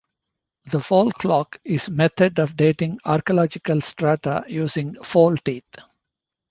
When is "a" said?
1.87-1.91